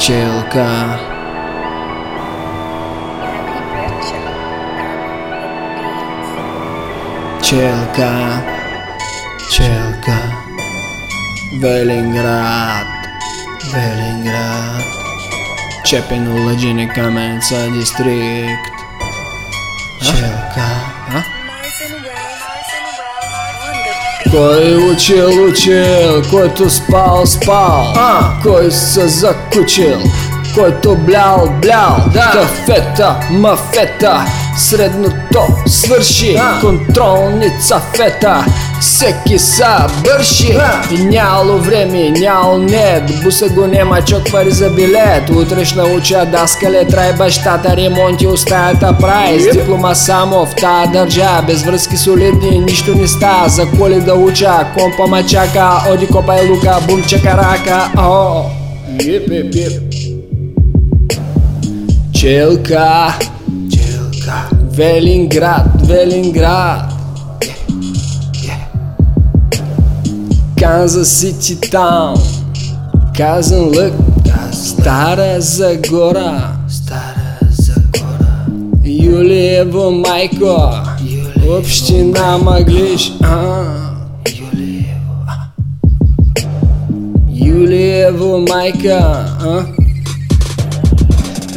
[0.00, 0.98] Пчелка
[7.40, 8.42] Пчелка
[9.38, 10.18] Пчелка
[11.52, 12.86] Велинград
[13.72, 14.84] Велинград
[15.84, 18.76] Чепен Лъджени Каменца дистрикт
[20.00, 20.68] Пчелка
[21.14, 21.39] а?
[24.31, 28.41] Кой учил, учил, който спал, спал А.
[28.43, 29.99] Кой се закучил,
[30.55, 32.31] който блял, блял Да.
[32.31, 34.25] Кафета, мафета,
[34.57, 36.33] средното свърши.
[36.33, 36.57] Да.
[36.61, 38.45] Контролница фета,
[38.81, 40.81] всеки са бърши Да.
[40.91, 45.29] И нямало време, нямало нет Буса го нема, чок пари за билет.
[45.29, 47.77] Утре ще науча даскале, трай бащата.
[47.77, 49.51] Ремонти остаята прави С Yep.
[49.51, 51.41] диплома само в тая държа.
[51.47, 53.45] Без връзки солидни, нищо не ста.
[53.47, 55.83] За коли да уча, компа ма чака.
[55.93, 57.91] Оди копай лука, бум чака рака.
[57.97, 58.45] О,
[58.99, 59.53] еп, еп.
[62.13, 62.61] Челка
[63.17, 63.40] Челка.
[64.71, 66.93] Велинград, Велинград
[70.59, 72.15] Канзас Сити Таун
[73.17, 73.93] Казан Лък
[74.51, 78.45] Стара Загора Стара Загора.
[78.85, 80.69] Юлиево майко
[81.01, 83.63] Юлиево Община Маглиш а.
[84.39, 85.25] Юлиево.
[87.31, 89.65] Юлиево майка а?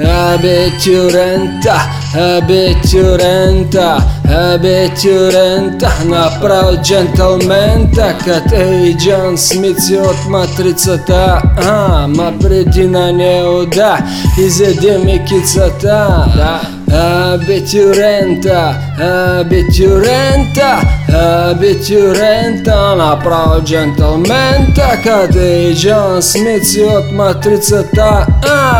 [0.00, 3.96] Абе тюрента, абе тюрента,
[4.28, 11.42] абе тюрента Направо джентълмента, кът е Джон Смитси от матрицата.
[11.66, 13.98] А, Ма преди на неуда,
[14.38, 16.26] изеде ми кицата.
[16.36, 16.60] Да.
[16.94, 20.80] Абе тюрента, абе тюрента,
[21.12, 24.88] абе тюрента Направо джентълмента,
[25.36, 28.26] е Джон Смитси от матрицата.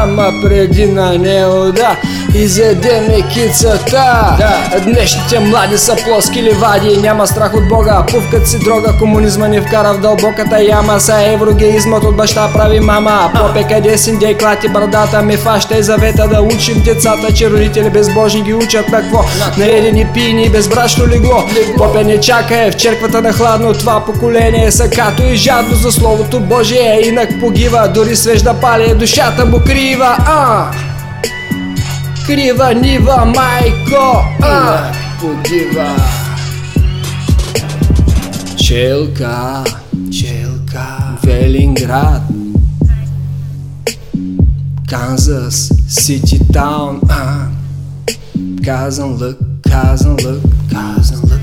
[0.02, 1.96] Ама преди на неуда
[2.34, 4.80] изеде ми кицата Да.
[4.80, 9.92] Днешните млади са плоски ливади Няма страх от Бога, пувкат си дрога Комунизма ни вкара
[9.94, 11.00] в дълбоката яма.
[11.00, 13.30] Са еврогеизмът от баща прави мама.
[13.34, 15.22] Попе къде си дей клати брадата.
[15.22, 19.24] Ми фаща и завета да учим децата Че родители безбожни ги учат на какво
[19.58, 21.44] Наредени пийни и безбрачно легло.
[21.76, 23.72] Попе не чакай в черквата на хладно.
[23.72, 29.46] Това поколение са като и жадно за Словото Божие Инак погива, дори свежда пали Душата
[29.46, 30.66] му крива, а
[32.26, 35.96] Крива нива, майко, а Погива.
[38.56, 39.64] Челка,
[40.10, 40.52] Челка.
[41.22, 42.22] Велинград
[44.88, 47.46] Канзас, Сити Таун, а
[48.64, 49.38] Казан лък,
[49.70, 51.42] казан лък, Казан лък.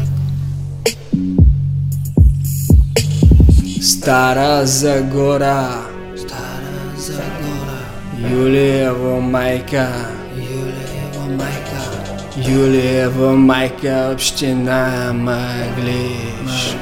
[3.82, 5.86] Стара Загора
[6.18, 7.80] Стара Загора.
[8.32, 9.90] Юлиево майка.
[10.38, 10.69] Юлиево
[13.36, 16.76] майка, община Маглиш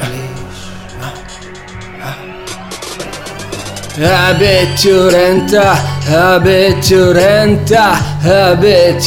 [4.02, 5.78] Абе тюрента, абе тюрента,
[6.16, 6.76] абе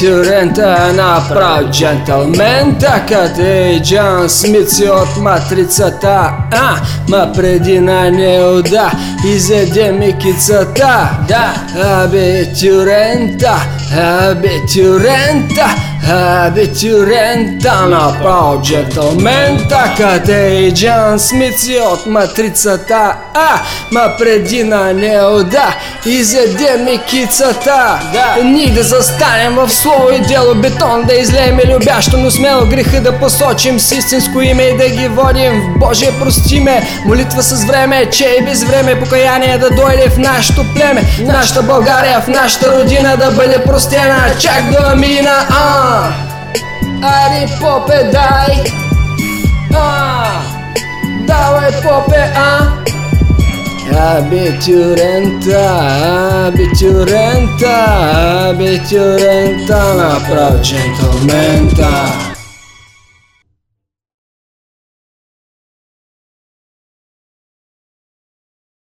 [0.01, 6.77] тюрента Направо джентълмента, къде е Джон Смитси от матрицата А,
[7.09, 8.91] ма преди на неуда,
[9.27, 11.55] изеде ми кицата Да.
[14.75, 15.65] Тюрента,
[16.11, 23.61] абе тюрента Направо джентълмента, къде е Джон Смитси от матрицата А,
[23.93, 25.75] ма преди на неуда,
[26.07, 28.01] изеде ми кицата.
[28.13, 28.43] Да.
[28.45, 33.19] Ние да застанем в слово и дело бетон Да излеем любящо, но смело греха да
[33.19, 36.89] посочим С истинско име и да ги водим в Божие простиме.
[37.05, 41.03] Молитва с време, че и без време Покаяние да дойде в нашето племе.
[41.03, 44.17] В нашата България, в нашата родина да бъде простена.
[44.41, 46.09] Чак да мина, а.
[47.03, 48.65] Ари попе дай.
[49.75, 50.25] А.
[51.27, 52.70] Давай попе, а
[54.01, 55.67] Абитюрента,
[56.47, 57.77] абитюрента,
[58.49, 61.91] абитюрента Направо джентлмента